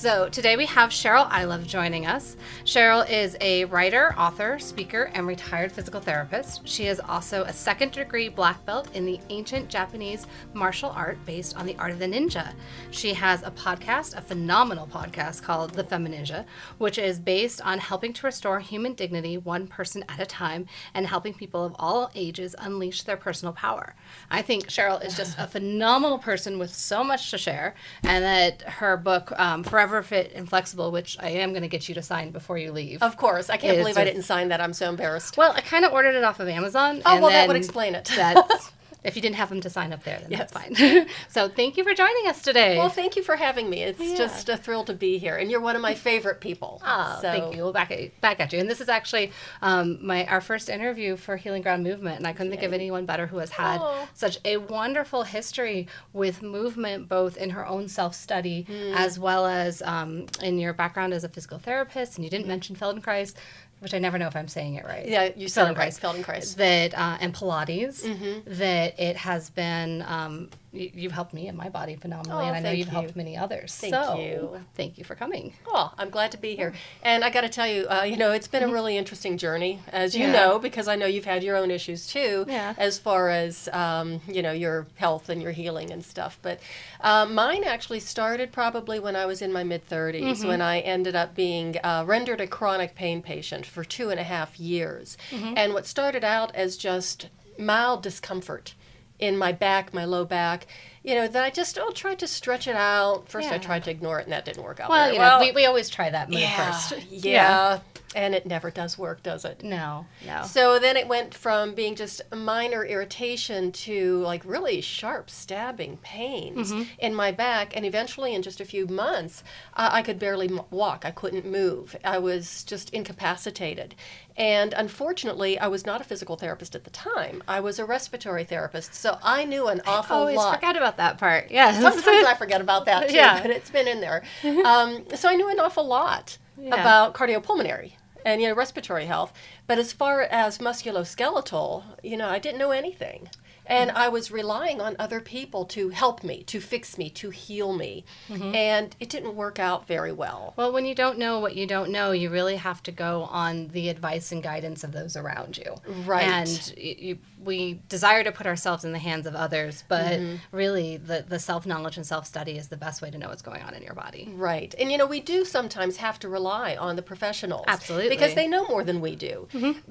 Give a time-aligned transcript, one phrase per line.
[0.00, 2.38] So today we have Cheryl Ilov joining us.
[2.64, 6.66] Cheryl is a writer, author, speaker, and retired physical therapist.
[6.66, 11.54] She is also a second degree black belt in the ancient Japanese martial art based
[11.54, 12.54] on the art of the ninja.
[12.90, 16.46] She has a podcast, a phenomenal podcast called The Femininja,
[16.78, 21.06] which is based on helping to restore human dignity one person at a time and
[21.06, 23.94] helping people of all ages unleash their personal power.
[24.30, 28.62] I think Cheryl is just a phenomenal person with so much to share, and that
[28.62, 32.02] her book, um, Forever Fit and Flexible, which I am going to get you to
[32.02, 33.02] sign before you leave.
[33.02, 33.50] Of course.
[33.50, 34.60] I can't believe I didn't sign that.
[34.60, 35.36] I'm so embarrassed.
[35.36, 37.02] Well, I kind of ordered it off of Amazon.
[37.04, 38.10] Oh, well, that would explain it.
[38.14, 38.72] That's,
[39.04, 40.74] if you didn't have them to sign up there, then that's fine.
[41.28, 42.76] so thank you for joining us today.
[42.76, 43.82] Well, thank you for having me.
[43.82, 44.16] It's Yeah.
[44.16, 45.36] just a thrill to be here.
[45.36, 46.82] And you're one of my favorite people.
[46.84, 47.62] Oh, So- thank you.
[47.62, 48.58] We'll back at, back at you.
[48.58, 49.32] And this is actually
[49.62, 53.06] um, my our first interview for Healing Ground Movement, and I couldn't think of anyone
[53.06, 54.08] better who has had Oh.
[54.14, 58.94] such a wonderful history with movement, both in her own self study Hmm.
[58.94, 62.16] as well as um, in your background as a physical therapist.
[62.16, 63.34] And you didn't mention Feldenkrais,
[63.80, 65.06] which I never know if I'm saying it right.
[65.06, 66.00] Yeah, you right, Feldenkrais.
[66.00, 66.56] Feldenkrais.
[66.56, 68.04] That uh, and Pilates.
[68.04, 68.54] Mm-hmm.
[68.54, 70.02] That it has been.
[70.02, 72.92] Um, you've helped me and my body phenomenally, Oh, and I know you've you.
[72.92, 73.74] helped many others.
[73.76, 74.60] Thank so, you.
[74.76, 75.52] Thank you for coming.
[75.66, 76.72] Oh, I'm glad to be here.
[77.02, 79.80] And I got to tell you, uh, you know, it's been a really interesting journey,
[79.92, 80.32] as you Yeah.
[80.32, 82.74] know, because I know you've had your own issues too, Yeah.
[82.78, 86.38] as far as, um, you know, your health and your healing and stuff.
[86.40, 86.60] But
[87.00, 91.16] uh, mine actually started probably when I was in my mid 30s, when I ended
[91.16, 95.16] up being uh, rendered a chronic pain patient for two and a half years.
[95.32, 98.74] And what started out as just mild discomfort
[99.20, 100.66] in my back, my low back.
[101.02, 103.26] You know, that I just oh, tried to stretch it out.
[103.28, 105.40] First, I tried to ignore it, and that didn't work out Well, you know, well.
[105.40, 107.06] we, we always try that move Yeah, first.
[107.10, 107.80] yeah,
[108.14, 109.62] and it never does work, does it?
[109.62, 110.42] No, no.
[110.44, 116.72] So then it went from being just minor irritation to like really sharp stabbing pains
[116.72, 116.82] Mm-hmm.
[116.98, 119.42] in my back, and eventually, in just a few months,
[119.74, 121.04] uh, I could barely m- walk.
[121.04, 121.94] I couldn't move.
[122.04, 123.94] I was just incapacitated.
[124.36, 127.42] And unfortunately, I was not a physical therapist at the time.
[127.46, 130.54] I was a respiratory therapist, so I knew an awful always lot.
[130.56, 131.50] forgot about that part.
[131.50, 131.72] Yeah.
[131.80, 133.40] Sometimes I forget about that too, Yeah.
[133.42, 134.22] but it's been in there.
[134.64, 136.74] Um, so I knew an awful lot Yeah.
[136.74, 137.92] about cardiopulmonary
[138.24, 139.32] and you know respiratory health,
[139.66, 143.28] but as far as musculoskeletal, you know, I didn't know anything.
[143.66, 147.72] And I was relying on other people to help me, to fix me, to heal
[147.72, 148.04] me.
[148.28, 148.52] Mm-hmm.
[148.52, 150.54] And it didn't work out very well.
[150.56, 153.68] Well, when you don't know what you don't know, you really have to go on
[153.68, 155.76] the advice and guidance of those around you.
[156.04, 156.24] Right.
[156.24, 160.36] And you, we desire to put ourselves in the hands of others, but Mm-hmm.
[160.56, 163.42] really, the, the self knowledge and self study is the best way to know what's
[163.42, 164.28] going on in your body.
[164.34, 164.74] Right.
[164.78, 167.64] And you know, we do sometimes have to rely on the professionals.
[167.68, 168.08] Absolutely.
[168.10, 169.46] Because they know more than we do.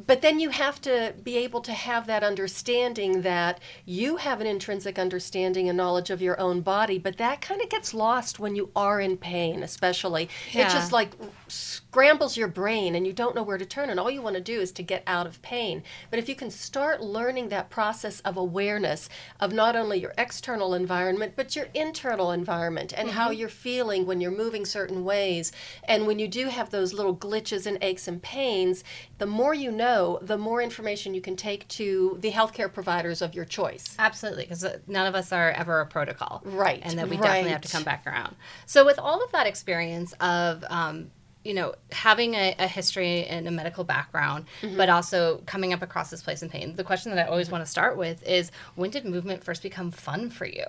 [0.06, 4.48] But then you have to be able to have that understanding that you have an
[4.48, 8.56] intrinsic understanding and knowledge of your own body, but that kind of gets lost when
[8.56, 10.30] you are in pain, especially.
[10.54, 11.12] It just like
[11.48, 14.42] scrambles your brain and you don't know where to turn and all you want to
[14.42, 15.82] do is to get out of pain.
[16.10, 19.08] But if you can start learning that process of awareness
[19.40, 24.20] of not only your external environment but your internal environment and how you're feeling when
[24.20, 25.54] you're moving certain ways
[25.86, 28.84] and when you do have those little glitches and aches and pains,
[29.18, 33.34] the more you know, the more information you can take to the healthcare providers of
[33.34, 33.96] your choice.
[33.98, 36.42] Absolutely, because none of us are ever a protocol.
[36.44, 38.36] Right, And that we definitely have to come back around.
[38.66, 41.12] So, with all of that experience of, um,
[41.50, 44.78] you know, having a, a history and a medical background, Mm-hmm.
[44.78, 47.66] but also coming up across this place in pain, the question that I always want
[47.66, 50.68] to start with is when did movement first become fun for you?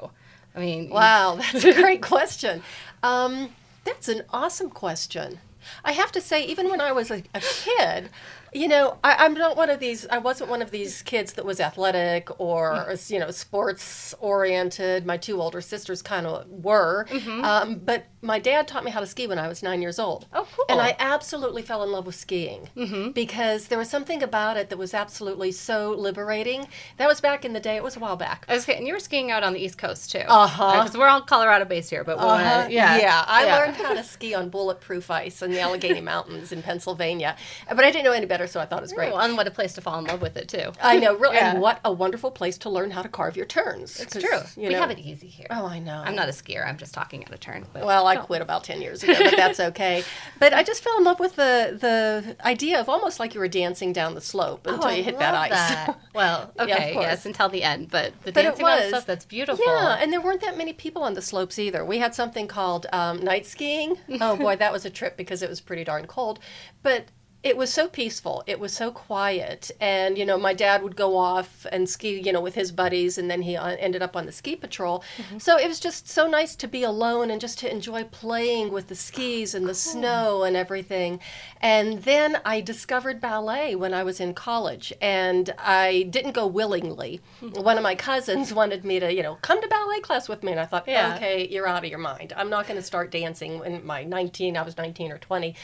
[0.56, 2.62] I mean, Wow, that's a great question.
[3.02, 3.50] Um,
[3.84, 5.38] that's an awesome question.
[5.84, 8.08] I have to say, even when I was a, a kid,
[8.52, 10.06] you know, I, I'm not one of these.
[10.08, 15.06] I wasn't one of these kids that was athletic or you know sports oriented.
[15.06, 17.06] My two older sisters kind of were,
[17.42, 20.26] um, but my dad taught me how to ski when I was nine years old.
[20.32, 20.64] Oh, cool.
[20.68, 22.68] And I absolutely fell in love with skiing
[23.14, 26.66] because there was something about it that was absolutely so liberating.
[26.98, 27.76] That was back in the day.
[27.76, 28.44] It was a while back.
[28.48, 30.18] I was, and you were skiing out on the East Coast too.
[30.26, 30.82] Uh-huh.
[30.82, 32.68] Because we're all Colorado based here, but we wanna- Uh-huh.
[32.70, 32.98] yeah.
[32.98, 33.24] yeah.
[33.26, 33.56] I Yeah.
[33.56, 37.36] learned how to ski on bulletproof ice in the Allegheny Mountains in Pennsylvania,
[37.68, 39.12] but I didn't know any better, so I thought it was great.
[39.12, 40.72] Well, and what a place to fall in love with it too.
[40.82, 41.52] I know, really, Yeah.
[41.52, 43.98] and what a wonderful place to learn how to carve your turns.
[44.00, 44.38] It's true.
[44.56, 45.46] You we know, have it easy here.
[45.50, 46.02] Oh, I know.
[46.04, 46.66] I'm not a skier.
[46.66, 47.66] I'm just talking out of turn.
[47.72, 50.04] But Well, I quit about ten years ago, but that's okay.
[50.38, 53.48] But I just fell in love with the the idea of almost like you were
[53.48, 55.50] dancing down the slope Oh, until I you hit that ice.
[55.50, 55.98] that.
[56.14, 57.04] Well, okay, course.
[57.04, 57.88] yes, until the end.
[57.90, 58.88] But the But it dancing on was.
[58.88, 59.64] stuff, that's beautiful.
[59.64, 61.84] Yeah, and there weren't that many people on the slopes either.
[61.84, 63.96] We had something called um, night skiing.
[64.20, 66.40] Oh boy, that was a trip because it was pretty darn cold.
[66.82, 67.06] But
[67.42, 68.44] it was so peaceful.
[68.46, 69.70] It was so quiet.
[69.80, 73.16] And, you know, my dad would go off and ski, you know, with his buddies,
[73.16, 75.02] and then he uh, ended up on the ski patrol.
[75.16, 75.38] Mm-hmm.
[75.38, 78.88] So it was just so nice to be alone and just to enjoy playing with
[78.88, 79.74] the skis and the cool.
[79.74, 81.18] snow and everything.
[81.62, 87.22] And then I discovered ballet when I was in college, and I didn't go willingly.
[87.40, 87.62] Mm-hmm.
[87.62, 90.52] One of my cousins wanted me to, you know, come to ballet class with me.
[90.52, 91.16] And I thought, yeah.
[91.16, 92.34] okay, you're out of your mind.
[92.36, 95.54] I'm not going to start dancing when my 19, I was 19 or 20.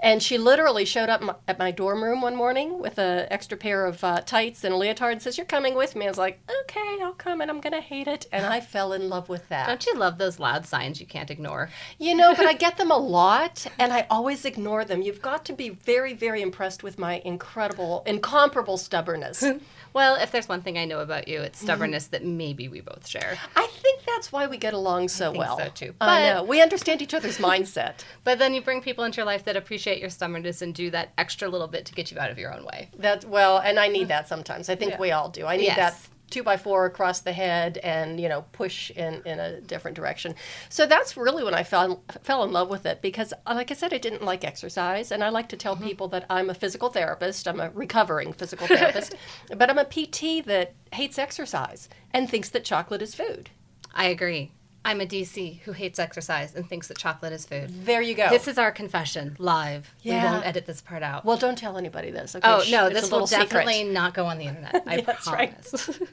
[0.00, 3.56] And she literally showed up my, at my dorm room one morning with an extra
[3.56, 6.06] pair of uh, tights and a leotard and says, You're coming with me.
[6.06, 8.26] I was like, Okay, I'll come and I'm going to hate it.
[8.32, 9.66] And I fell in love with that.
[9.66, 11.70] Don't you love those loud signs you can't ignore?
[11.98, 15.02] You know, but I get them a lot and I always ignore them.
[15.02, 19.44] You've got to be very, very impressed with my incredible, incomparable stubbornness.
[19.92, 23.06] well, if there's one thing I know about you, it's stubbornness that maybe we both
[23.06, 23.38] share.
[23.54, 25.58] I think that's why we get along so well.
[25.58, 25.94] So too.
[25.98, 26.42] But, I know.
[26.44, 27.94] We understand each other's mindset.
[28.24, 31.12] But then you bring people into your life that appreciate your stubbornness and do that
[31.18, 32.90] extra little bit to get you out of your own way.
[32.98, 34.68] That well, and I need that sometimes.
[34.68, 35.00] I think yeah.
[35.00, 35.46] we all do.
[35.46, 35.76] I need yes.
[35.76, 39.96] that two by four across the head and you know push in in a different
[39.96, 40.34] direction
[40.68, 43.92] so that's really when i fell fell in love with it because like i said
[43.92, 45.84] i didn't like exercise and i like to tell mm-hmm.
[45.84, 49.14] people that i'm a physical therapist i'm a recovering physical therapist
[49.56, 53.50] but i'm a pt that hates exercise and thinks that chocolate is food
[53.94, 54.50] i agree
[54.86, 57.84] I'm a DC who hates exercise and thinks that chocolate is food.
[57.84, 58.30] There you go.
[58.30, 59.92] This is our confession live.
[60.02, 60.22] Yeah.
[60.22, 61.24] We won't edit this part out.
[61.24, 62.36] Well, don't tell anybody this.
[62.36, 62.48] Okay?
[62.48, 63.92] Oh no, this will definitely secret.
[63.92, 64.84] not go on the internet.
[64.86, 65.88] I That's promise.
[65.88, 66.08] Right.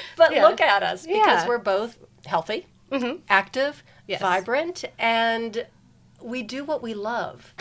[0.16, 0.46] but yeah.
[0.46, 1.48] look at us because yeah.
[1.48, 3.22] we're both healthy, mm-hmm.
[3.30, 4.20] active, yes.
[4.20, 5.66] vibrant, and
[6.22, 7.54] we do what we love.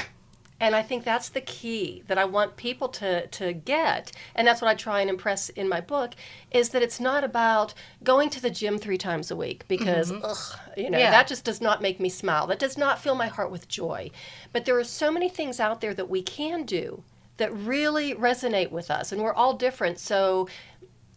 [0.59, 4.11] And I think that's the key that I want people to, to get.
[4.33, 6.15] And that's what I try and impress in my book
[6.51, 10.25] is that it's not about going to the gym three times a week because, mm-hmm.
[10.25, 11.11] ugh, you know, yeah.
[11.11, 12.47] that just does not make me smile.
[12.47, 14.09] That does not fill my heart with joy.
[14.51, 17.03] But there are so many things out there that we can do
[17.37, 19.11] that really resonate with us.
[19.11, 19.99] And we're all different.
[19.99, 20.47] So,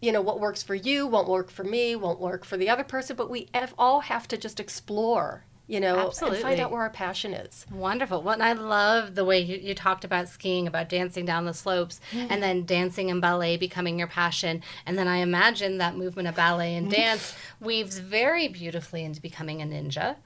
[0.02, 2.84] you know, what works for you won't work for me, won't work for the other
[2.84, 3.16] person.
[3.16, 3.48] But we
[3.78, 6.38] all have to just explore you know, Absolutely.
[6.38, 7.64] and find out where our passion is.
[7.70, 8.22] Wonderful.
[8.22, 11.54] Well, and I love the way you, you talked about skiing, about dancing down the
[11.54, 12.26] slopes, mm-hmm.
[12.28, 14.64] and then dancing and ballet becoming your passion.
[14.84, 19.62] And then I imagine that movement of ballet and dance weaves very beautifully into becoming
[19.62, 20.16] a ninja.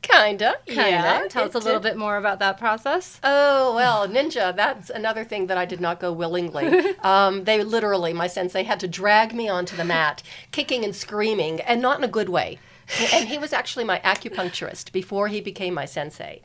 [0.00, 0.54] Kinda.
[0.66, 0.90] Kinda.
[0.90, 1.26] Yeah.
[1.28, 1.90] Tell us a little did.
[1.90, 3.20] bit more about that process.
[3.22, 6.94] Oh, well, ninja, that's another thing that I did not go willingly.
[7.02, 11.60] um, they literally, my sensei had to drag me onto the mat, kicking and screaming,
[11.60, 12.58] and not in a good way
[13.12, 16.42] and he was actually my acupuncturist before he became my sensei.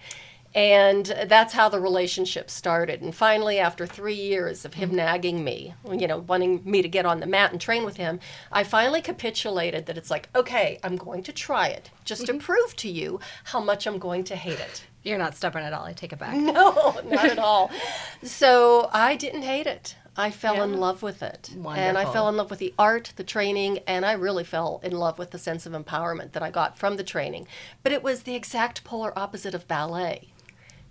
[0.55, 3.01] And that's how the relationship started.
[3.01, 7.05] And finally, after three years of him nagging me, you know, wanting me to get
[7.05, 8.19] on the mat and train with him,
[8.51, 12.41] I finally capitulated that it's like, okay, I'm going to try it just to mm-hmm.
[12.41, 14.85] prove to you how much I'm going to hate it.
[15.03, 15.85] You're not stubborn at all.
[15.85, 16.35] I take it back.
[16.49, 17.69] No, not at all.
[18.23, 19.95] So I didn't hate it.
[20.17, 20.63] I fell yeah.
[20.65, 21.51] in love with it.
[21.55, 21.71] Wonderful.
[21.71, 24.91] And I fell in love with the art, the training, and I really fell in
[24.91, 27.47] love with the sense of empowerment that I got from the training.
[27.83, 30.29] But it was the exact polar opposite of ballet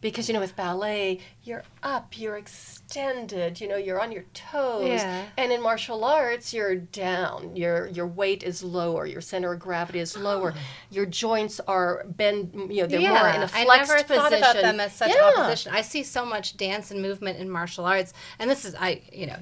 [0.00, 4.88] because you know with ballet you're up you're extended you know you're on your toes
[4.88, 5.24] yeah.
[5.36, 9.98] and in martial arts you're down your your weight is lower your center of gravity
[9.98, 10.54] is lower
[10.90, 13.18] your joints are bend you know they're yeah.
[13.18, 14.16] more in a flexed I never position.
[14.16, 15.32] thought about them as such yeah.
[15.36, 19.02] opposition I see so much dance and movement in martial arts and this is I
[19.12, 19.38] you know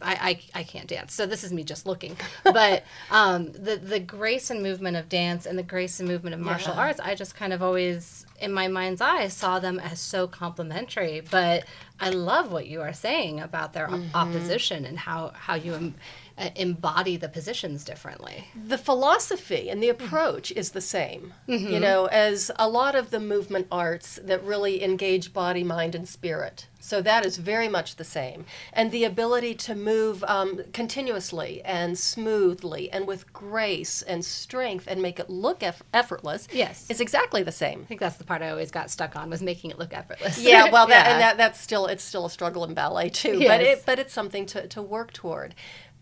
[0.00, 2.16] I, I, I can't dance, so this is me just looking.
[2.44, 6.40] But um, the the grace and movement of dance and the grace and movement of
[6.40, 6.80] martial yeah.
[6.80, 11.20] arts, I just kind of always, in my mind's eye, saw them as so complementary.
[11.20, 11.64] But
[12.00, 14.14] I love what you are saying about their mm-hmm.
[14.14, 15.94] opposition and how how you
[16.38, 18.44] uh, embody the positions differently.
[18.66, 21.72] The philosophy and the approach is the same, mm-hmm.
[21.72, 26.08] you know, as a lot of the movement arts that really engage body, mind, and
[26.08, 26.66] spirit.
[26.80, 28.46] So that is very much the same.
[28.72, 35.02] And the ability to move um, continuously and smoothly and with grace and strength and
[35.02, 36.88] make it look eff- effortless yes.
[36.88, 37.82] is exactly the same.
[37.82, 40.38] I think that's the part I always got stuck on was making it look effortless.
[40.38, 41.12] Yeah, well, that, yeah.
[41.12, 43.48] and that, that's still, it's still a struggle in ballet too, yes.
[43.48, 45.54] but, it, but it's something to, to work toward.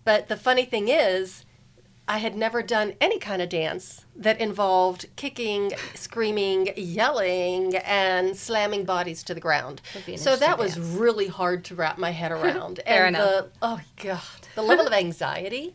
[0.07, 1.45] But the funny thing is,
[2.07, 8.85] I had never done any kind of dance that involved kicking, screaming, yelling, and slamming
[8.85, 9.83] bodies to the ground.
[10.15, 10.87] So that was dance.
[10.97, 12.79] really hard to wrap my head around.
[12.87, 13.29] Fair and enough.
[13.29, 14.21] The, oh god,
[14.55, 15.75] the level of anxiety,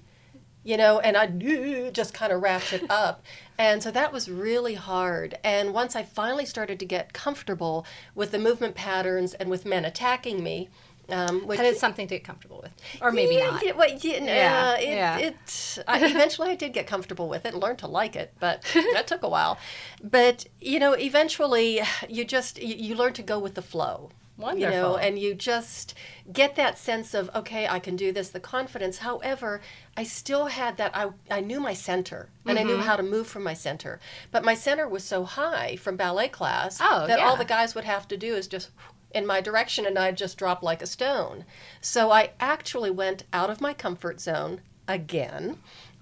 [0.63, 3.25] you know, and I just kind of ratchet up.
[3.57, 5.37] And so that was really hard.
[5.43, 7.85] And once I finally started to get comfortable
[8.15, 10.69] with the movement patterns and with men attacking me,
[11.13, 13.65] um, which is something to get comfortable with, or maybe yeah, not.
[13.65, 15.17] Yeah, well, yeah, uh, it, yeah.
[15.17, 18.63] It, I, eventually, I did get comfortable with it and learned to like it, but
[18.93, 19.57] that took a while.
[20.03, 24.11] But you know, eventually, you just you, you learn to go with the flow.
[24.37, 24.71] Wonderful.
[24.71, 25.93] You know, and you just
[26.31, 28.99] get that sense of, okay, I can do this, the confidence.
[28.99, 29.61] However,
[29.95, 32.81] I still had that, I, I knew my center and I knew Mm-hmm.
[32.87, 33.99] how to move from my center.
[34.31, 37.83] But my center was so high from ballet class Oh, that all the guys would
[37.83, 38.71] have to do is just
[39.13, 41.45] in my direction and I'd just drop like a stone.
[41.81, 45.57] So I actually went out of my comfort zone again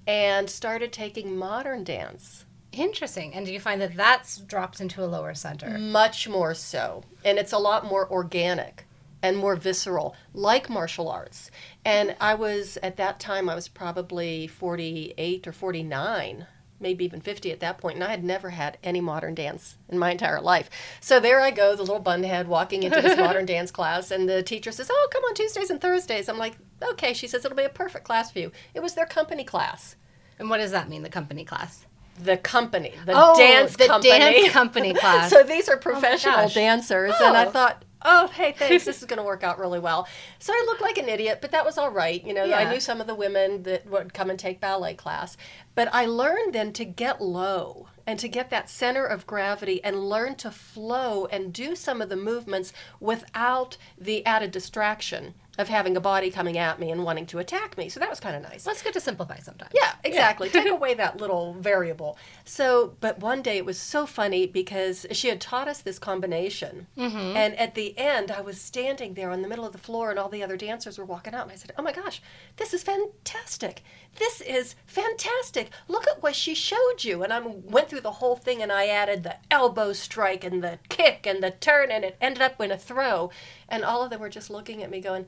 [0.07, 2.45] and started taking modern dance.
[2.71, 3.33] Interesting.
[3.33, 5.77] And do you find that that's dropped into a lower center?
[5.77, 7.03] Much more so.
[7.25, 8.85] And it's a lot more organic
[9.21, 11.51] and more visceral, like martial arts.
[11.83, 16.47] And I was, at that time, I was probably 48 or 49,
[16.79, 19.99] maybe even 50 at that point, and I had never had any modern dance in
[19.99, 20.69] my entire life.
[21.01, 24.41] So there I go, the little bunhead walking into this modern dance class, and the
[24.41, 26.29] teacher says, Oh, come on Tuesdays and Thursdays.
[26.29, 27.13] I'm like, Okay.
[27.13, 28.51] She says, It'll be a perfect class for you.
[28.73, 29.97] It was their company class.
[30.37, 31.85] And what does that mean, the company class?
[32.21, 34.09] The company, the Oh, dance the company.
[34.19, 35.29] dance company class.
[35.29, 36.53] so these are oh professional gosh.
[36.53, 37.49] dancers, and I Oh.
[37.51, 40.07] thought, oh, hey, thanks, this is going to work out really well.
[40.39, 42.23] So I looked like an idiot, but that was all right.
[42.25, 45.37] You know, I knew some of the women that would come and take ballet class,
[45.75, 50.09] but I learned then to get low and to get that center of gravity and
[50.09, 55.97] learn to flow and do some of the movements without the added distraction of having
[55.97, 57.89] a body coming at me and wanting to attack me.
[57.89, 58.65] So that was kind of nice.
[58.65, 59.71] Well, it's good to simplify sometimes.
[59.75, 60.49] Yeah, exactly.
[60.49, 62.17] Take away that little variable.
[62.45, 66.87] So, but one day it was so funny because she had taught us this combination.
[66.97, 67.35] Mm-hmm.
[67.35, 70.17] And at the end, I was standing there in the middle of the floor, and
[70.17, 71.43] all the other dancers were walking out.
[71.43, 72.21] And I said, Oh my gosh,
[72.55, 73.83] this is fantastic.
[74.17, 75.71] This is fantastic.
[75.89, 77.21] Look at what she showed you.
[77.21, 80.79] And I went through the whole thing, and I added the elbow strike and the
[80.87, 83.29] kick and the turn, and it ended up in a throw.
[83.67, 85.25] And all of them were just looking at me, going,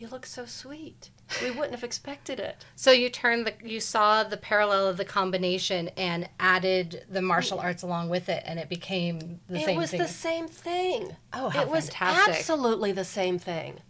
[0.00, 1.10] You look so sweet.
[1.42, 2.64] We wouldn't have expected it.
[2.74, 7.58] So you turned the you saw the parallel of the combination and added the martial
[7.58, 7.64] mm.
[7.64, 9.60] arts along with it, and it became the same thing.
[9.60, 10.00] it same was thing.
[10.00, 11.16] the same thing.
[11.34, 13.80] Oh, how it was absolutely the same thing.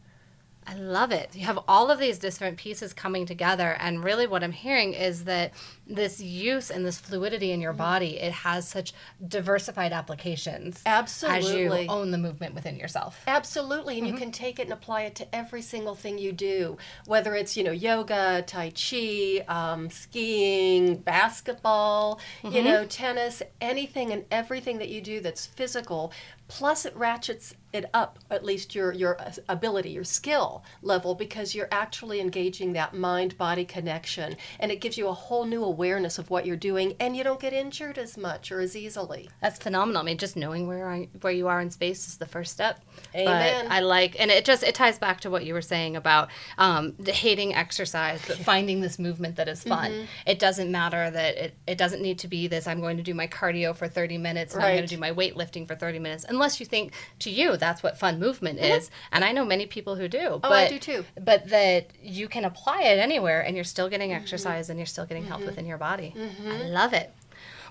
[0.67, 1.37] I love it.
[1.37, 5.25] You have all of these different pieces coming together, and really, what I'm hearing is
[5.25, 5.52] that
[5.90, 7.78] this use and this fluidity in your mm.
[7.78, 8.92] body it has such
[9.28, 11.40] diversified applications Absolutely.
[11.40, 13.20] as you own the movement within yourself.
[13.26, 14.23] Absolutely, and you mm-hmm.
[14.23, 17.64] can take it and apply it to every single thing you do, whether it's you
[17.64, 22.64] know yoga, tai chi, um, skiing, basketball, you mm-hmm.
[22.64, 26.12] know tennis, anything and everything that you do that's physical.
[26.49, 31.54] Plus, it ratchets it up at least your your uh, ability, your skill level, because
[31.54, 35.79] you're actually engaging that mind body connection, and it gives you a whole new awareness
[35.84, 39.30] of what you're doing, and you don't get injured as much or as easily.
[39.40, 40.02] That's phenomenal.
[40.02, 42.80] I mean, just knowing where I, where you are in space is the first step.
[43.14, 43.64] Amen.
[43.66, 46.28] But I like, and it just it ties back to what you were saying about
[46.58, 49.90] um, the hating exercise, but finding this movement that is fun.
[49.90, 50.04] Mm-hmm.
[50.26, 52.66] It doesn't matter that it, it doesn't need to be this.
[52.66, 55.12] I'm going to do my cardio for 30 minutes, and I'm going to do my
[55.12, 58.72] weightlifting for 30 minutes, unless you think to you that's what fun movement Mm-hmm.
[58.78, 58.90] is.
[59.12, 60.18] And I know many people who do.
[60.32, 61.04] Oh, but, I do too.
[61.20, 64.20] But that you can apply it anywhere, and you're still getting Mm-hmm.
[64.22, 66.14] exercise, and you're still getting health within your body.
[66.16, 66.50] Mm-hmm.
[66.50, 67.12] I love it.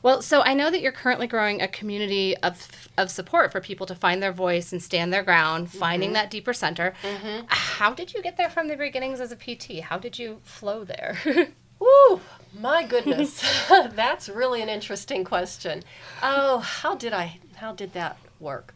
[0.01, 3.85] Well, so I know that you're currently growing a community of, of support for people
[3.87, 5.77] to find their voice and stand their ground, mm-hmm.
[5.77, 6.93] finding that deeper center.
[7.03, 7.45] Mm-hmm.
[7.47, 9.81] How did you get there from the beginnings as a PT?
[9.81, 11.17] How did you flow there?
[11.79, 12.21] Woo,
[12.57, 13.41] my goodness.
[13.69, 15.83] That's really an interesting question.
[16.21, 18.73] Oh, how did I how did that work?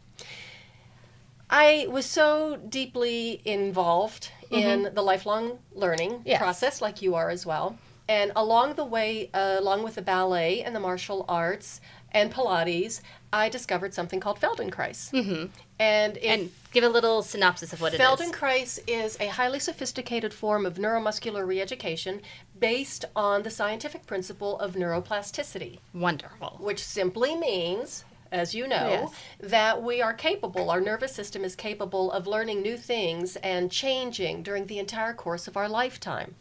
[1.49, 6.39] I was so deeply involved in the lifelong learning Yes.
[6.39, 7.77] process like you are as well.
[8.07, 11.79] And along the way, uh, along with the ballet and the martial arts
[12.12, 15.12] and Pilates, I discovered something called Feldenkrais.
[15.12, 15.45] Mm-hmm.
[15.79, 18.05] And, and give a little synopsis of what it is.
[18.05, 22.22] Feldenkrais is a highly sophisticated form of neuromuscular reeducation
[22.60, 26.57] based on the scientific principle of neuroplasticity, Wonderful.
[26.60, 29.13] which simply means, as you know, Yes.
[29.39, 34.43] that we are capable, our nervous system is capable of learning new things and changing
[34.43, 36.36] during the entire course of our lifetime.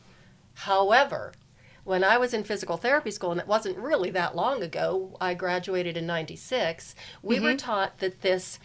[0.54, 1.32] However,
[1.84, 5.34] when I was in physical therapy school, and it wasn't really that long ago, I
[5.34, 7.56] graduated in 96, we were mm-hmm.
[7.56, 8.58] taught that this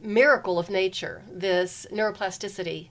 [0.00, 2.90] miracle of nature, this neuroplasticity,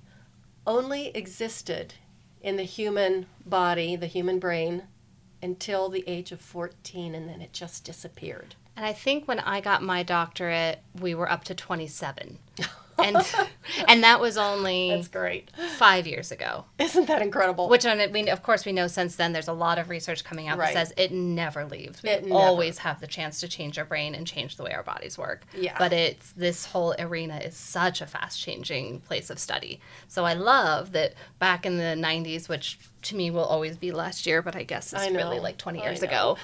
[0.66, 1.96] only existed
[2.42, 4.84] in the human body, the human brain,
[5.42, 8.56] until the age of 14, and then it just disappeared.
[8.76, 12.40] And I think when I got my doctorate, we were up to 27.
[13.04, 13.18] And
[13.88, 15.52] and that was only That's great.
[15.78, 16.66] five years ago.
[16.78, 17.70] Isn't that incredible?
[17.70, 20.24] Which, on it, we, of course, we know since then there's a lot of research
[20.24, 20.74] coming out Right.
[20.74, 22.02] that says it never leaves.
[22.04, 22.34] We never.
[22.34, 25.46] always have the chance to change our brain and change the way our bodies work.
[25.58, 25.76] Yeah.
[25.78, 29.80] But it's this whole arena is such a fast changing place of study.
[30.08, 34.26] So I love that back in the 90s, which to me will always be last
[34.26, 36.38] year, but I guess I really like 20 years ago.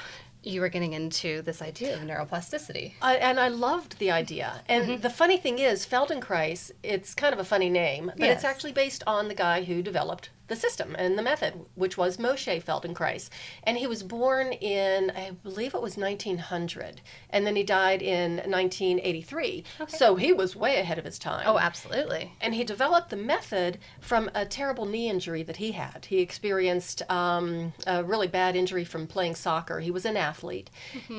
[0.45, 2.93] You were getting into this idea of neuroplasticity.
[3.01, 4.61] I, and I loved the idea.
[4.69, 5.01] And Mm-hmm.
[5.01, 8.35] the funny thing is, Feldenkrais, it's kind of a funny name, but Yes.
[8.37, 12.17] it's actually based on the guy who developed the system and the method, which was
[12.17, 13.29] Moshe Feldenkrais.
[13.63, 18.37] And he was born in, I believe it was 1900, and then he died in
[18.37, 19.63] 1983.
[19.81, 19.97] Okay.
[19.97, 21.43] So he was way ahead of his time.
[21.47, 22.33] Oh, absolutely.
[22.41, 26.05] And he developed the method from a terrible knee injury that he had.
[26.05, 29.79] He experienced um, a really bad injury from playing soccer.
[29.79, 30.69] He was an athlete.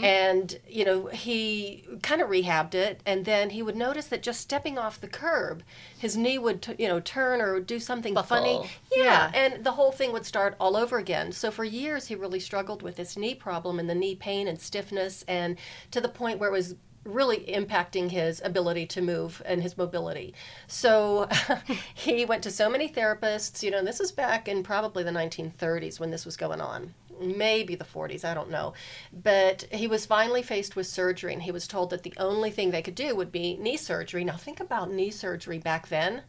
[0.03, 3.01] And, you know, he kind of rehabbed it.
[3.07, 5.63] And then he would notice that just stepping off the curb,
[5.99, 8.55] his knee would, t- you know, turn or do something funny.
[8.55, 8.67] Buckle.
[8.95, 9.16] Yeah.
[9.17, 9.31] Yeah.
[9.35, 11.33] And the whole thing would start all over again.
[11.33, 14.61] So for years, he really struggled with this knee problem and the knee pain and
[14.61, 15.57] stiffness, and
[15.91, 20.35] to the point where it was really impacting his ability to move and his mobility.
[20.67, 21.29] So
[21.95, 26.01] he went to so many therapists, you know, this is back in probably the 1930s
[26.01, 26.95] when this was going on.
[27.21, 28.75] Maybe the 40s, I don't know.
[29.13, 32.71] But he was finally faced with surgery, and he was told that the only thing
[32.71, 34.23] they could do would be knee surgery.
[34.23, 36.23] Now, think about knee surgery back then.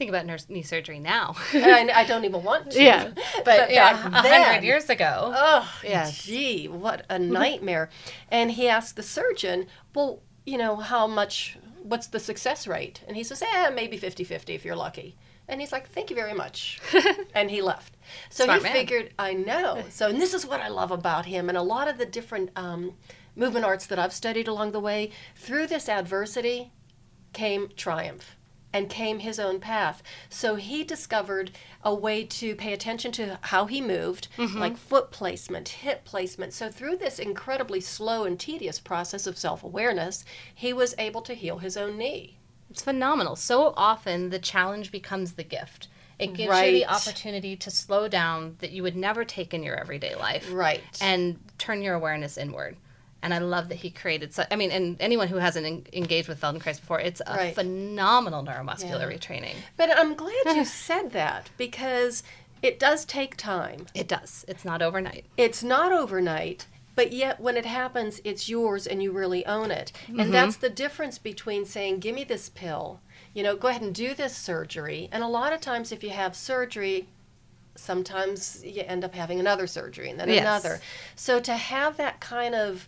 [0.00, 1.34] Think about nurse knee surgery now.
[1.52, 2.82] I, I don't even want to.
[2.82, 3.10] Yeah.
[3.44, 5.30] but, yeah, back a hundred years ago.
[5.36, 6.22] Oh, Yes.
[6.24, 7.90] gee, what a nightmare.
[8.30, 13.02] and he asked the surgeon, well, you know, how much, what's the success rate?
[13.06, 15.18] And he says, eh, maybe 50 50 if you're lucky.
[15.46, 16.80] And he's like, thank you very much.
[17.34, 17.94] and he left.
[18.30, 18.72] So Smart he man.
[18.72, 19.84] figured, I know.
[19.90, 22.48] So, and this is what I love about him and a lot of the different
[22.56, 22.94] um,
[23.36, 25.10] movement arts that I've studied along the way.
[25.36, 26.72] Through this adversity
[27.34, 28.34] came triumph
[28.72, 30.02] and came his own path.
[30.28, 31.50] So he discovered
[31.82, 34.58] a way to pay attention to how he moved, mm-hmm.
[34.58, 36.52] like foot placement, hip placement.
[36.52, 40.24] So through this incredibly slow and tedious process of self awareness,
[40.54, 42.38] he was able to heal his own knee.
[42.70, 43.36] It's phenomenal.
[43.36, 45.88] So often the challenge becomes the gift.
[46.20, 49.74] It gives you the opportunity to slow down that you would never take in your
[49.76, 50.48] everyday life.
[50.52, 50.82] Right.
[51.00, 52.76] And turn your awareness inward.
[53.22, 56.28] And I love that he created so I mean, and anyone who hasn't en- engaged
[56.28, 57.54] with Feldenkrais before, it's a Right.
[57.54, 59.16] phenomenal neuromuscular Yeah.
[59.18, 59.54] retraining.
[59.76, 62.22] But I'm glad you said that because
[62.62, 63.86] it does take time.
[63.94, 64.44] It does.
[64.48, 65.24] It's not overnight.
[65.36, 69.92] It's not overnight, but yet when it happens, it's yours and you really own it.
[70.08, 70.30] And mm-hmm.
[70.32, 73.00] that's the difference between saying, Give me this pill,
[73.34, 75.08] you know, go ahead and do this surgery.
[75.12, 77.06] And a lot of times, if you have surgery,
[77.76, 80.40] sometimes you end up having another surgery and then Yes.
[80.40, 80.80] another.
[81.16, 82.86] So to have that kind of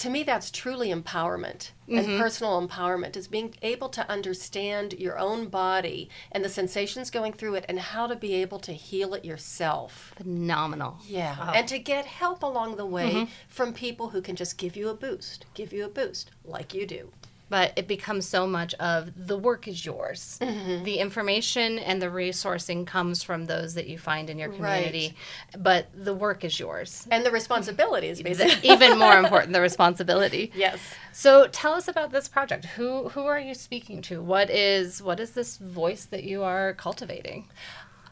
[0.00, 2.18] to me that's truly empowerment and mm-hmm.
[2.18, 7.54] personal empowerment is being able to understand your own body and the sensations going through
[7.56, 10.14] it and how to be able to heal it yourself.
[10.16, 10.98] Phenomenal.
[11.06, 11.52] Yeah, Wow.
[11.54, 13.32] and to get help along the way mm-hmm.
[13.48, 16.86] from people who can just give you a boost, give you a boost, like you
[16.86, 17.12] do.
[17.50, 20.38] But it becomes so much of the work is yours.
[20.40, 20.84] Mm-hmm.
[20.84, 24.56] The information and the resourcing comes from those that you find in your Right.
[24.56, 25.14] community,
[25.58, 27.06] but the work is yours.
[27.10, 28.70] And the responsibilities, basically.
[28.74, 30.52] Even more important, the responsibility.
[30.54, 30.78] yes.
[31.12, 32.64] So tell us about this project.
[32.76, 34.22] Who who are you speaking to?
[34.22, 37.48] What is what is this voice that you are cultivating?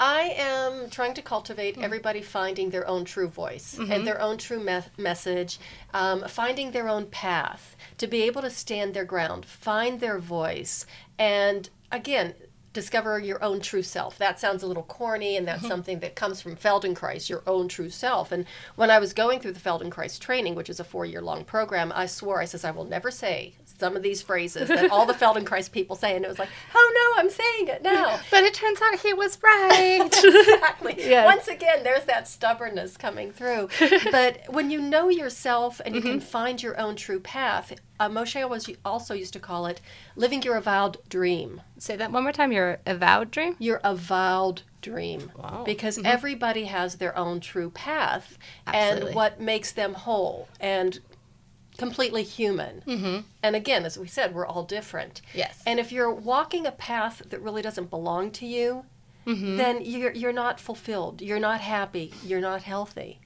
[0.00, 4.60] I am trying to cultivate everybody finding their own true voice and their own true
[4.60, 5.58] me- message,
[5.92, 10.86] um, finding their own path, to be able to stand their ground, find their voice,
[11.18, 12.34] and again,
[12.72, 14.18] discover your own true self.
[14.18, 15.68] That sounds a little corny, and that's mm-hmm.
[15.68, 18.30] something that comes from Feldenkrais, your own true self.
[18.32, 21.44] And when I was going through the Feldenkrais training, which is a four year long
[21.44, 25.06] program, I swore, I says, I will never say some of these phrases that all
[25.06, 26.16] the Feldenkrais people say.
[26.16, 29.14] And it was like, oh no, I'm saying it now But it turns out he
[29.14, 30.10] was right.
[30.24, 30.94] exactly.
[30.98, 31.24] Yes.
[31.24, 33.68] Once again, there's that stubbornness coming through.
[34.10, 36.20] but when you know yourself and you can mm-hmm.
[36.20, 39.80] find your own true path, uh, Moshe was also used to call it
[40.16, 41.60] living your avowed dream.
[41.78, 42.52] Say that one more time.
[42.52, 43.56] Your avowed dream.
[43.58, 45.32] Your avowed dream.
[45.36, 45.62] Wow.
[45.64, 49.06] Because everybody has their own true path Absolutely.
[49.08, 51.00] and what makes them whole and
[51.76, 52.82] completely human.
[52.86, 53.18] Mm-hmm.
[53.42, 55.20] And again, as we said, we're all different.
[55.34, 55.62] Yes.
[55.66, 58.84] And if you're walking a path that really doesn't belong to you,
[59.26, 59.56] Mm-hmm.
[59.58, 61.20] then you're, you're not fulfilled.
[61.20, 62.14] You're not happy.
[62.24, 63.20] You're not healthy.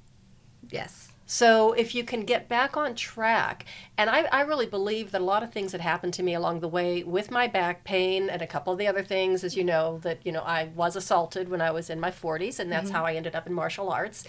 [0.68, 1.12] Yes.
[1.32, 3.64] So if you can get back on track,
[3.96, 6.60] and I, I really believe that a lot of things that happened to me along
[6.60, 9.64] the way with my back pain and a couple of the other things, as you
[9.64, 12.88] know, that you know I was assaulted when I was in my 40s, and that's
[12.88, 12.96] mm-hmm.
[12.96, 14.24] how I ended up in martial arts.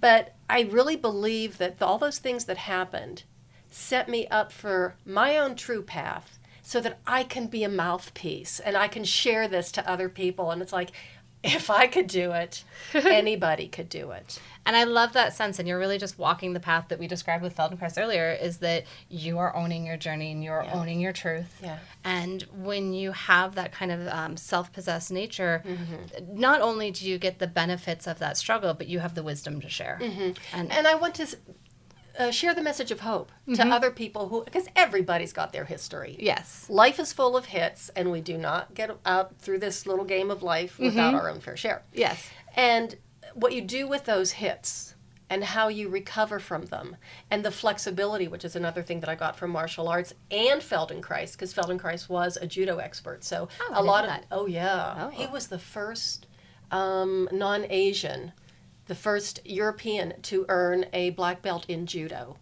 [0.00, 3.22] But I really believe that all those things that happened
[3.70, 8.60] set me up for my own true path, so that I can be a mouthpiece
[8.60, 10.50] and I can share this to other people.
[10.50, 10.90] And it's like,
[11.44, 14.40] if I could do it, anybody could do it.
[14.66, 17.42] And I love that sense, and you're really just walking the path that we described
[17.42, 18.32] with Feldenkrais earlier.
[18.32, 21.58] Is that you are owning your journey and you're owning your truth.
[21.62, 21.78] Yeah.
[22.04, 26.38] And when you have that kind of um, self-possessed nature, Mm-hmm.
[26.38, 29.60] not only do you get the benefits of that struggle, but you have the wisdom
[29.62, 29.98] to share.
[30.52, 31.26] And And I want to
[32.18, 36.16] uh, share the message of hope to other people who, because everybody's got their history.
[36.18, 36.66] Yes.
[36.68, 40.30] Life is full of hits, and we do not get out through this little game
[40.30, 41.82] of life without our own fair share.
[41.92, 42.28] Yes.
[42.56, 42.96] And
[43.34, 44.94] what you do with those hits
[45.30, 46.96] and how you recover from them
[47.30, 51.32] and the flexibility, which is another thing that I got from martial arts and Feldenkrais,
[51.32, 53.22] because Feldenkrais was a judo expert.
[53.24, 54.24] So Oh, a lot of, that.
[54.32, 55.10] oh yeah, Oh.
[55.10, 56.26] he was the first
[56.70, 58.32] um, non Asian,
[58.88, 62.36] the first European to earn a black belt in judo.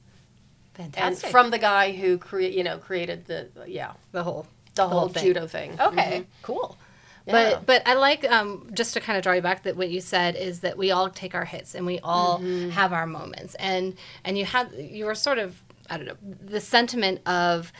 [0.97, 5.09] And from the guy who create, you know, created the yeah the whole the whole,
[5.09, 5.23] thing.
[5.25, 5.73] judo thing.
[5.81, 6.27] Okay, Mhm.
[6.43, 6.77] cool.
[7.27, 7.33] Yeah.
[7.33, 10.01] But but I like um, just to kind of draw you back that what you
[10.03, 12.71] said is that we all take our hits and we all Mm-hmm.
[12.71, 16.61] have our moments and and you had you were sort of I don't know the
[16.61, 17.73] sentiment of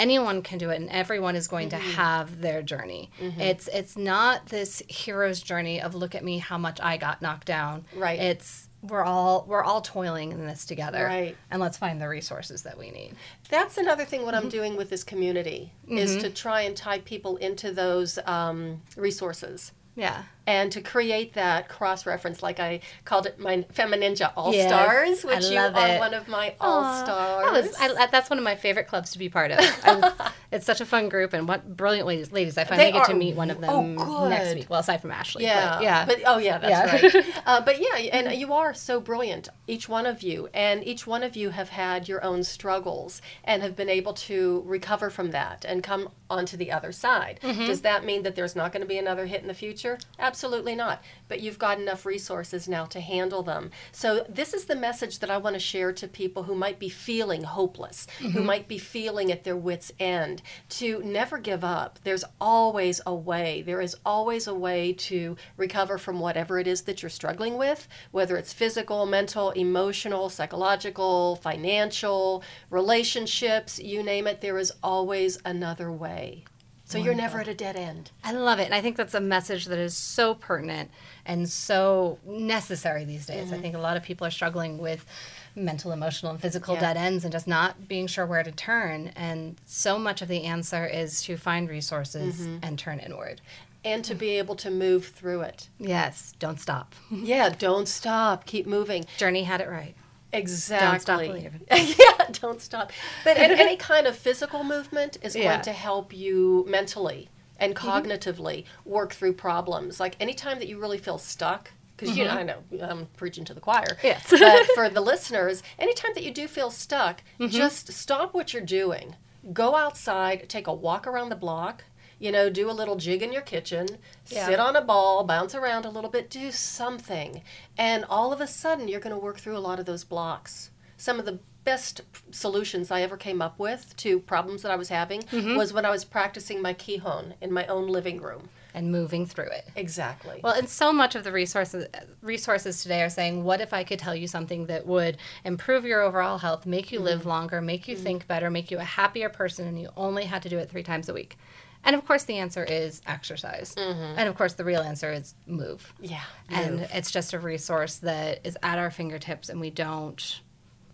[0.00, 1.78] anyone can do it and everyone is going Mm-hmm.
[1.90, 3.10] to have their journey.
[3.38, 7.46] It's it's not this hero's journey of look at me how much I got knocked
[7.46, 7.84] down.
[7.94, 8.18] Right.
[8.18, 11.04] It's we're all we're all toiling in this together.
[11.04, 11.36] Right.
[11.50, 13.12] And let's find the resources that we need.
[13.50, 14.24] That's another thing.
[14.24, 14.48] What I'm Mm-hmm.
[14.58, 20.22] doing with this community is to try and tie people into those um, resources Yeah.
[20.50, 25.24] And to create that cross reference, like I called it my Femininja All Yes, Stars,
[25.24, 26.00] which you are it.
[26.00, 27.44] one of my All Stars.
[27.44, 29.58] That was, I, that's one of my favorite clubs to be part of.
[29.58, 30.12] Was,
[30.50, 32.32] it's such a fun group, and what brilliant ladies!
[32.32, 34.68] Ladies, I finally They get to meet one of them oh, next week.
[34.68, 37.20] Well, aside from Ashley, Yeah, but yeah, But oh yeah, that's Yeah.
[37.20, 37.26] right.
[37.46, 41.22] Uh, but yeah, and you are so brilliant, each one of you, and each one
[41.22, 45.64] of you have had your own struggles and have been able to recover from that
[45.64, 47.38] and come onto the other side.
[47.42, 47.66] Mm-hmm.
[47.66, 49.98] Does that mean that there's not going to be another hit in the future?
[50.18, 51.02] Absolutely not.
[51.28, 53.70] But you've got enough resources now to handle them.
[53.92, 56.88] So this is the message that I want to share to people who might be
[56.88, 58.30] feeling hopeless, Mm-hmm.
[58.30, 61.98] who might be feeling at their wits' end, to never give up.
[62.04, 63.62] There's always a way.
[63.62, 67.88] There is always a way to recover from whatever it is that you're struggling with,
[68.10, 75.90] whether it's physical, mental, emotional, psychological, financial, relationships, you name it, there is always another
[75.90, 76.44] way.
[76.90, 78.10] So you're never at a dead end.
[78.24, 80.90] I love it, and I think that's a message that is so pertinent
[81.24, 83.46] and so necessary these days.
[83.46, 83.54] Mm-hmm.
[83.54, 85.06] I think a lot of people are struggling with
[85.54, 86.80] mental, emotional, and physical Yeah.
[86.80, 89.12] dead ends, and just not being sure where to turn.
[89.14, 92.58] And so much of the answer is to find resources Mm-hmm.
[92.64, 93.40] and turn inward.
[93.84, 95.68] And to be able to move through it.
[95.78, 96.94] Yes, don't stop.
[97.10, 98.44] Yeah, don't stop.
[98.46, 99.06] Keep moving.
[99.16, 99.94] Journey had it right.
[100.32, 101.28] Exactly.
[101.28, 101.60] believing.
[101.70, 102.92] yeah, don't stop.
[103.24, 105.52] But an- any kind of physical movement is Yeah.
[105.52, 107.88] going to help you mentally and mm-hmm.
[107.88, 110.00] cognitively work through problems.
[110.00, 112.46] Like anytime that you really feel stuck, because you mm-hmm.
[112.46, 113.98] know, I know I'm preaching to the choir.
[114.02, 114.26] Yes.
[114.30, 117.48] but for the listeners, anytime that you do feel stuck, mm-hmm.
[117.48, 119.16] just stop what you're doing.
[119.52, 121.84] Go outside, take a walk around the block.
[122.20, 123.88] You know, do a little jig in your kitchen,
[124.28, 124.46] Yeah.
[124.46, 127.42] sit on a ball, bounce around a little bit, do something.
[127.76, 130.70] And all of a sudden, you're going to work through a lot of those blocks.
[130.96, 134.88] Some of the best solutions I ever came up with to problems that I was
[134.88, 135.56] having mm-hmm.
[135.56, 138.48] was when I was practicing my Kihon in my own living room.
[138.72, 139.66] And moving through it.
[139.74, 140.40] Exactly.
[140.44, 141.88] Well, and so much of the resources
[142.22, 146.02] resources today are saying, "What if I could tell you something that would improve your
[146.02, 147.30] overall health, make you live mm-hmm.
[147.30, 148.04] longer, make you mm-hmm.
[148.04, 150.84] think better, make you a happier person, and you only had to do it three
[150.84, 151.36] times a week?"
[151.84, 153.74] And of course, the answer is exercise.
[153.74, 154.18] Mm-hmm.
[154.18, 155.92] And of course, the real answer is move.
[156.00, 156.22] yeah.
[156.48, 156.90] And move.
[156.92, 160.40] it's just a resource that is at our fingertips, and we don't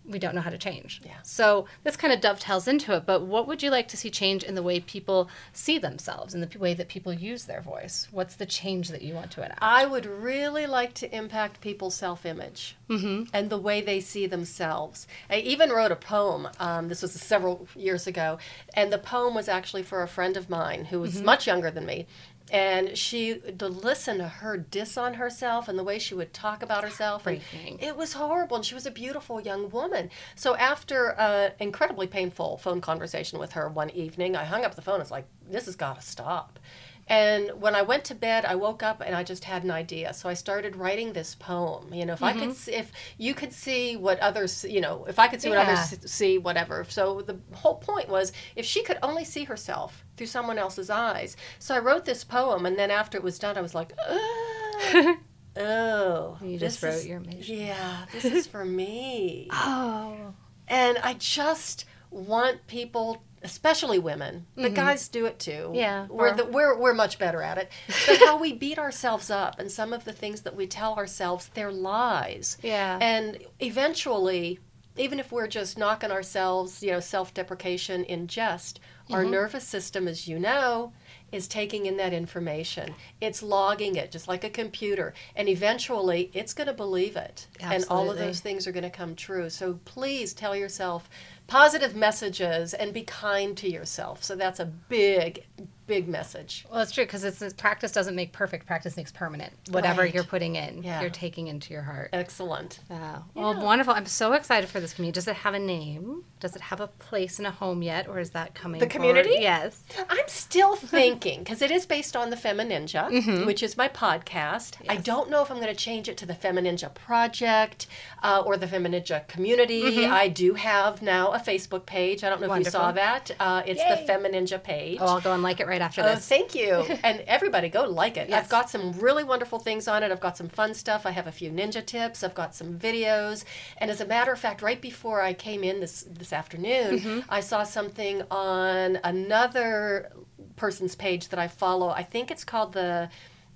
[0.08, 1.00] we don't know how to change.
[1.04, 1.16] Yeah.
[1.22, 3.06] So this kind of dovetails into it.
[3.06, 6.40] But what would you like to see change in the way people see themselves, in
[6.40, 8.08] the p- way that people use their voice?
[8.10, 9.58] What's the change that you want to enact?
[9.62, 15.08] I would really like to impact people's self image and the way they see themselves.
[15.28, 16.48] I even wrote a poem.
[16.60, 18.38] Um, this was several years ago.
[18.74, 21.84] And the poem was actually for a friend of mine who was much younger than
[21.86, 22.06] me.
[22.52, 26.62] And she, to listen to her diss on herself and the way she would talk
[26.62, 27.40] about herself, and
[27.80, 28.56] it was horrible.
[28.56, 30.10] And she was a beautiful young woman.
[30.36, 34.82] So after an incredibly painful phone conversation with her one evening, I hung up the
[34.82, 35.00] phone.
[35.00, 36.60] It's like, this has got to stop.
[37.08, 40.12] And when I went to bed, I woke up and I just had an idea.
[40.12, 41.94] So I started writing this poem.
[41.94, 42.52] You know, if I could, mm-hmm.
[42.52, 45.96] see, if you could see what others, you know, if I could see what others
[46.10, 46.84] see, whatever.
[46.88, 51.36] So the whole point was, if she could only see herself through someone else's eyes.
[51.58, 55.16] So I wrote this poem, and then after it was done, I was like, "Ugh,
[55.56, 57.56] oh, You just wrote is- your mission.
[57.56, 59.48] Yeah, this is for me.
[59.52, 60.34] Oh.
[60.68, 65.50] And I just want people, especially women, but guys do it too.
[65.52, 65.74] Mm-hmm.
[65.76, 67.70] Yeah, we're the, we're we're much better at it.
[68.06, 71.50] But how we beat ourselves up, and some of the things that we tell ourselves,
[71.54, 72.58] they're lies.
[72.62, 72.98] Yeah.
[73.00, 74.58] And eventually,
[74.96, 78.80] even if we're just knocking ourselves, you know, self deprecation in jest,
[79.10, 80.92] our nervous system, as you know,
[81.32, 82.94] is taking in that information.
[83.20, 85.14] It's logging it just like a computer.
[85.34, 87.46] And eventually it's going to believe it.
[87.60, 89.50] And all of those things are going to come true.
[89.50, 91.08] So please tell yourself
[91.46, 94.24] positive messages and be kind to yourself.
[94.24, 95.44] So that's a big,
[95.86, 96.66] big message.
[96.70, 98.66] Well, it's true because it's practice doesn't make perfect.
[98.66, 99.52] Practice makes permanent.
[99.70, 100.12] Whatever Right.
[100.14, 101.00] you're putting in, Yeah.
[101.00, 102.10] you're taking into your heart.
[102.12, 102.80] Excellent.
[102.90, 103.18] Yeah.
[103.34, 103.94] Well, wonderful.
[103.94, 105.14] I'm so excited for this community.
[105.14, 106.24] Does it have a name?
[106.40, 108.80] Does it have a place and a home yet, or is that coming?
[108.80, 108.92] The forward?
[109.22, 109.36] community?
[109.42, 109.82] Yes.
[110.10, 114.74] I'm still thinking because it is based on the Femininja, which is my podcast.
[114.88, 117.86] I don't know if I'm going to change it to the Femininja Project
[118.22, 120.04] uh, or the Femininja Community.
[120.04, 122.24] I do have now a Facebook page.
[122.24, 123.30] I don't know if you saw that.
[123.38, 124.04] Uh, it's Yay.
[124.06, 124.98] the Femininja page.
[125.00, 126.26] Oh, I'll go and like it right after Oh, this.
[126.28, 126.72] thank you.
[127.04, 128.28] and everybody go like it.
[128.28, 128.44] Yes.
[128.44, 130.10] I've got some really wonderful things on it.
[130.10, 131.06] I've got some fun stuff.
[131.06, 132.22] I have a few ninja tips.
[132.24, 133.44] I've got some videos.
[133.78, 137.20] And as a matter of fact, right before I came in this this afternoon, Mm-hmm.
[137.28, 140.12] I saw something on another
[140.56, 141.88] person's page that I follow.
[141.90, 143.08] I think it's called the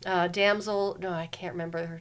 [0.07, 0.97] uh, Damsel.
[1.01, 2.01] No, I can't remember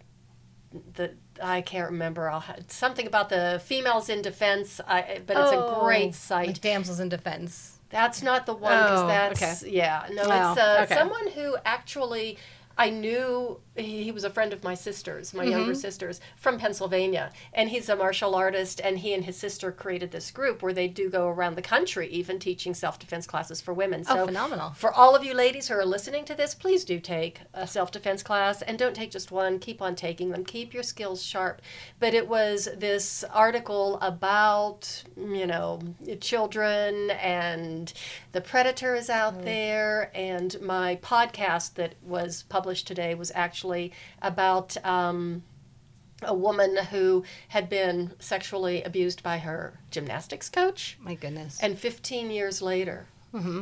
[0.94, 1.13] the.
[1.41, 2.30] I can't remember.
[2.30, 4.80] I'll ha- something about the females in defense.
[4.88, 6.47] I, but it's a Oh, great site.
[6.47, 7.78] Like damsels in defense.
[7.89, 10.06] That's not the one because Oh, that's yeah.
[10.12, 10.93] No, Wow, it's uh, okay.
[10.95, 12.38] someone who actually
[12.80, 15.80] I knew he, he was a friend of my sister's, my younger Mm-hmm.
[15.80, 18.80] sister's from Pennsylvania, and he's a martial artist.
[18.84, 22.08] And he and his sister created this group where they do go around the country,
[22.08, 24.04] even teaching self defense classes for women.
[24.08, 24.72] Oh, So phenomenal.
[24.72, 27.92] For all of you ladies who are listening to this, please do take a self
[27.92, 29.60] defense class, and don't take just one.
[29.60, 30.46] Keep on taking them.
[30.46, 31.62] Keep your skills sharp.
[32.00, 35.82] But it was this article about you know
[36.22, 37.92] children and
[38.32, 44.78] the predator is out there, and my podcast that was published today was actually about.
[44.86, 45.44] Um,
[46.22, 51.58] a woman who had been sexually abused by her gymnastics coach, My goodness.
[51.64, 53.08] and 15 years later,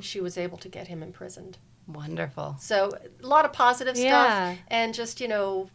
[0.02, 1.60] she was able to get him imprisoned.
[1.86, 2.56] Wonderful.
[2.60, 4.54] So, a lot of positive Yeah.
[4.56, 5.70] stuff, and just, you know,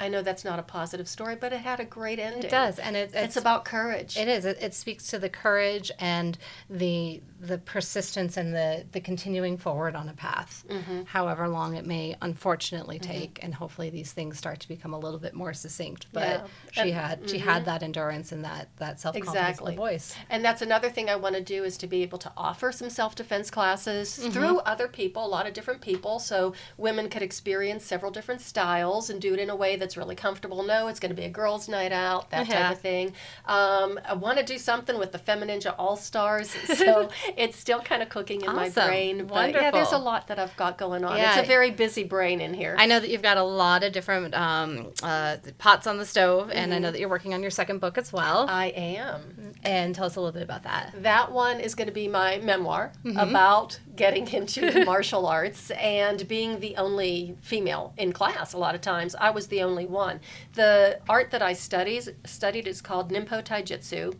[0.00, 2.42] I know that's not a positive story, but it had a great ending.
[2.42, 4.16] It does, and it, It's, about courage.
[4.16, 4.44] It is.
[4.44, 6.36] It, it speaks to the courage and
[6.68, 11.02] the the persistence and the the continuing forward on a path, Mm-hmm.
[11.04, 13.38] however long it may unfortunately take.
[13.42, 16.06] And hopefully these things start to become a little bit more succinct.
[16.12, 16.46] But Yeah.
[16.72, 19.76] she And- had she had that endurance and that that self confidence Exactly.
[19.76, 20.14] voice.
[20.30, 22.90] And that's another thing I want to do is to be able to offer some
[22.90, 27.84] self defense classes through other people, a lot of different people, so women could experience
[27.84, 30.62] several different styles and do it in a way that's really comfortable.
[30.62, 33.12] No, it's going to be a girls' night out, that type of thing.
[33.46, 38.02] Um, I want to do something with the Femininja All Stars, so it's still kind
[38.02, 39.26] of cooking in my brain.
[39.26, 41.16] But yeah, there's a lot that I've got going on.
[41.16, 41.38] Yeah.
[41.38, 42.76] It's a very busy brain in here.
[42.78, 46.50] I know that you've got a lot of different um, uh, pots on the stove,
[46.50, 48.46] and I know that you're working on your second book as well.
[48.48, 49.52] I am.
[49.62, 50.94] and tell us a little bit about that.
[51.02, 56.60] That one is going to be my memoir about getting into martial arts and being
[56.60, 58.52] the only female in class.
[58.52, 60.20] A lot of times, I was the only one.
[60.54, 64.14] The art that I studies studied is called Ninpo Taijutsu.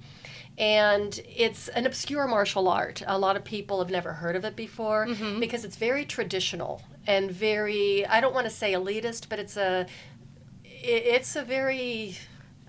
[0.57, 3.03] And it's an obscure martial art.
[3.07, 5.07] A lot of people have never heard of it before
[5.41, 9.87] because it's very traditional and very, I don't want to say elitist, but it's a
[10.65, 12.17] it's a very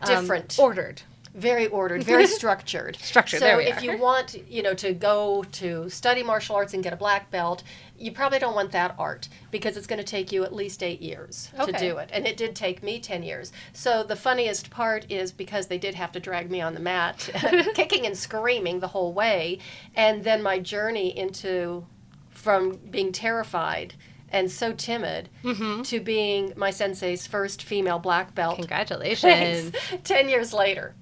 [0.02, 1.02] Um, different ordered.
[1.34, 2.96] very ordered, very structured.
[3.02, 3.84] Structured, So if are.
[3.86, 7.62] you want, you know, to go to study martial arts and get a black belt,
[7.98, 11.02] you probably don't want that art because it's going to take you at least eight
[11.02, 13.52] years to do it, and it did take me ten years.
[13.74, 17.30] So the funniest part is because they did have to drag me on the mat,
[17.74, 19.60] kicking and screaming the whole way,
[19.96, 21.86] and then my journey into
[22.30, 23.94] from being terrified.
[24.32, 25.84] And so timid Mm-hmm.
[25.84, 29.70] to being my sensei's first female black belt Congratulations.
[29.70, 29.80] Thanks.
[30.04, 30.96] Ten years later.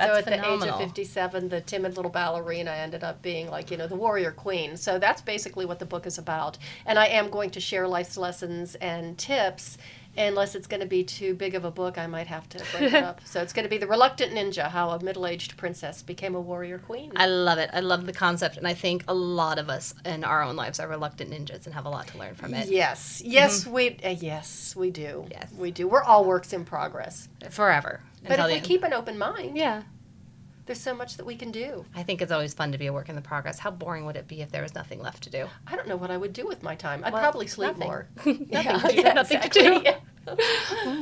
[0.00, 3.70] That's so at the age of 57, the timid little ballerina ended up being like,
[3.70, 4.76] you know, the warrior queen.
[4.76, 6.56] So that's basically what the book is about.
[6.86, 9.76] And I am going to share life's lessons and tips.
[10.16, 12.92] Unless it's going to be too big of a book, I might have to break
[12.92, 13.20] it up.
[13.30, 16.40] So it's going to be The Reluctant Ninja How a Middle Aged Princess Became a
[16.40, 17.12] Warrior Queen.
[17.14, 17.70] I love it.
[17.72, 20.80] I love the concept, and I think a lot of us in our own lives
[20.80, 22.68] are reluctant ninjas and have a lot to learn from it.
[22.68, 25.26] Yes, yes, we uh, yes we do.
[25.30, 25.52] Yes.
[25.56, 25.86] we do.
[25.86, 27.28] We're all works in progress.
[27.50, 28.00] Forever.
[28.26, 28.64] But if we end.
[28.64, 29.82] keep an open mind, yeah,
[30.66, 31.84] there's so much that we can do.
[31.96, 33.58] I think it's always fun to be a work in the progress.
[33.58, 35.46] How boring would it be if there was nothing left to do?
[35.66, 37.02] I don't know what I would do with my time.
[37.04, 37.86] I'd Well, probably sleep nothing.
[37.88, 38.06] more.
[38.24, 39.82] Nothing to do, nothing to do.
[39.84, 39.96] Yeah.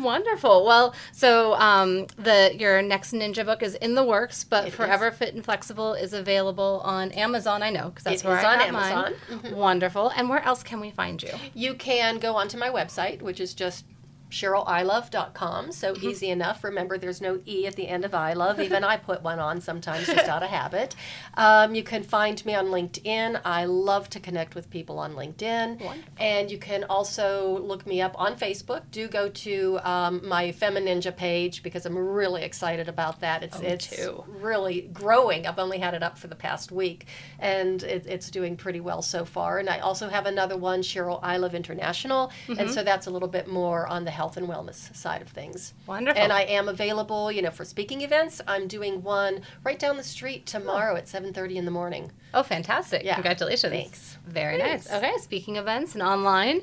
[0.00, 0.64] Wonderful.
[0.64, 4.74] Well, so um, the your next ninja book is in the works, but It is.
[4.74, 7.62] Forever Fit and Flexible is available on Amazon.
[7.62, 9.02] I know because that's It where is I on got Amazon.
[9.28, 9.38] mine.
[9.40, 9.57] Mm-hmm.
[9.57, 10.09] Wonderful.
[10.16, 11.31] And where else can we find you?
[11.54, 13.85] You can go onto my website, which is just
[14.31, 15.73] CherylIlov.com.
[15.73, 16.09] So Mm-hmm.
[16.09, 16.62] easy enough.
[16.64, 18.59] Remember, there's no E at the end of Ilov.
[18.61, 20.95] Even I put one on sometimes just out of habit.
[21.35, 23.41] Um, you can find me on LinkedIn.
[23.45, 25.81] I love to connect with people on LinkedIn.
[25.81, 26.12] Wonderful.
[26.19, 28.83] And you can also look me up on Facebook.
[28.91, 33.43] Do go to um, my Femininja page because I'm really excited about that.
[33.43, 34.25] It's, Oh, it's too.
[34.29, 35.47] really growing.
[35.47, 37.07] I've only had it up for the past week,
[37.38, 39.59] and it, it's doing pretty well so far.
[39.59, 42.61] And I also have another one, Cheryl Ilov International, Mm-hmm.
[42.61, 45.72] and so that's a little bit more on the health and wellness side of things.
[45.87, 46.20] Wonderful.
[46.20, 48.40] And I am available, you know, for speaking events.
[48.48, 52.11] I'm doing one right down the street tomorrow at 7:30 in the morning.
[52.35, 53.04] Oh, fantastic.
[53.04, 53.14] Yeah.
[53.14, 53.72] Congratulations.
[53.72, 54.18] Thanks.
[54.26, 54.90] Very Thanks.
[54.90, 54.96] nice.
[55.02, 56.62] Okay, speaking events and online.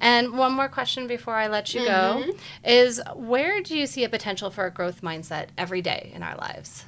[0.00, 2.30] And one more question before I let you Mm-hmm.
[2.30, 6.22] go is where do you see a potential for a growth mindset every day in
[6.22, 6.84] our lives?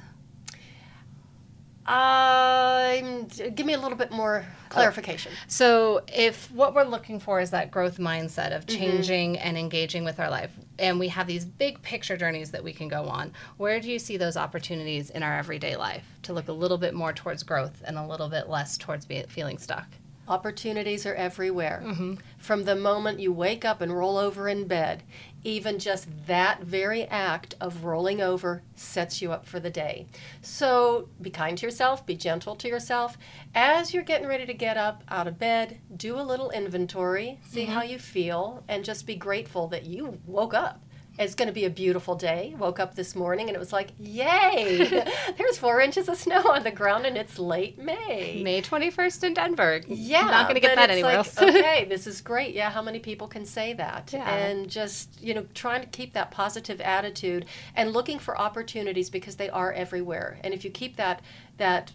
[1.87, 5.31] Um, give me a little bit more clarification.
[5.47, 8.77] So, if what we're looking for is that growth mindset of Mm-hmm.
[8.79, 12.73] changing and engaging with our life, and we have these big picture journeys that we
[12.73, 16.47] can go on, where do you see those opportunities in our everyday life to look
[16.47, 19.87] a little bit more towards growth and a little bit less towards be, feeling stuck?
[20.27, 21.83] Opportunities are everywhere.
[21.85, 22.15] Mm-hmm.
[22.37, 25.03] From the moment you wake up and roll over in bed,
[25.43, 30.07] even just that very act of rolling over sets you up for the day.
[30.41, 33.17] So be kind to yourself, be gentle to yourself.
[33.53, 37.63] As you're getting ready to get up out of bed, do a little inventory, see
[37.63, 37.73] mm-hmm.
[37.73, 40.81] how you feel, and just be grateful that you woke up.
[41.17, 42.55] It's going to be a beautiful day.
[42.57, 45.05] Woke up this morning and it was like, yay!
[45.37, 48.41] There's four inches of snow on the ground and it's late May.
[48.43, 49.81] May 21st in Denver.
[49.87, 51.41] Yeah, Not going to get that anywhere like, else.
[51.41, 52.53] okay, this is great.
[52.53, 54.11] Yeah, how many people can say that?
[54.11, 54.29] Yeah.
[54.29, 59.37] And just, you know, trying to keep that positive attitude and looking for opportunities because
[59.37, 60.37] they are everywhere.
[60.43, 61.21] And if you keep that
[61.57, 61.93] that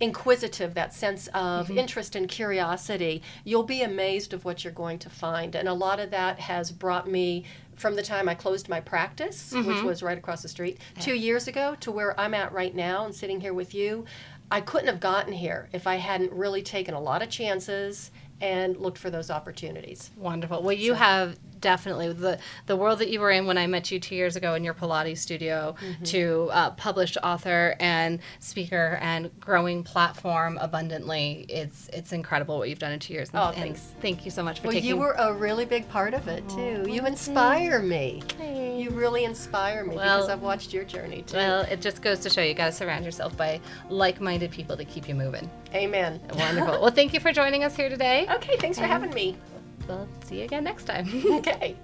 [0.00, 1.78] inquisitive that sense of Mm-hmm.
[1.78, 5.98] interest and curiosity you'll be amazed of what you're going to find and a lot
[6.00, 7.44] of that has brought me
[7.76, 9.86] from the time i closed my practice which Mm-hmm.
[9.86, 13.14] was right across the street two years ago to where i'm at right now and
[13.14, 14.04] sitting here with you
[14.50, 18.10] i couldn't have gotten here if i hadn't really taken a lot of chances
[18.42, 20.62] and looked for those opportunities Wonderful.
[20.62, 23.98] Well, you have definitely the the world that you were in when I met you
[24.00, 26.04] two years ago in your Pilates studio Mm-hmm.
[26.04, 31.46] to uh, published author and speaker and growing platform abundantly.
[31.48, 33.30] It's it's incredible what you've done in two years.
[33.30, 33.80] And, Oh, and thanks.
[34.00, 34.96] thank you so much for well taking.
[34.98, 38.22] Well, you were a really big part of it too you inspire me
[38.78, 42.30] you really inspire me because i've watched your journey too well, it just goes to
[42.30, 45.50] show you got to surround yourself by like-minded people to keep you moving.
[45.74, 46.80] amen Wonderful.
[46.80, 48.26] well, thank you for joining us here today.
[48.30, 49.36] okay thanks for having me
[49.88, 51.08] We'll see you again next time.
[51.38, 51.76] okay